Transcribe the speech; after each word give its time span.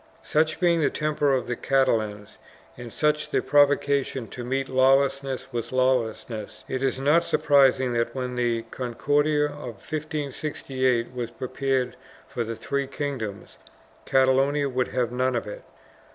3 0.23 0.27
Such 0.31 0.59
being 0.59 0.81
the 0.81 0.89
temper 0.89 1.31
of 1.31 1.45
the 1.45 1.55
Catalans 1.55 2.39
and 2.75 2.91
such 2.91 3.29
the 3.29 3.39
provoca 3.39 4.03
tion 4.03 4.27
to 4.29 4.43
meet 4.43 4.67
lawlessness 4.67 5.53
with 5.53 5.71
lawlessness, 5.71 6.65
it 6.67 6.81
is 6.81 6.97
not 6.97 7.23
surprising 7.23 7.93
that, 7.93 8.15
when 8.15 8.33
the 8.33 8.63
Concordia 8.71 9.45
of 9.45 9.75
1568 9.77 11.13
was 11.13 11.29
prepared 11.29 11.95
for 12.27 12.43
the 12.43 12.55
three 12.55 12.87
kingdoms, 12.87 13.59
Catalonia 14.05 14.67
would 14.69 14.87
have 14.87 15.11
none 15.11 15.35
of 15.35 15.45
it. 15.45 15.61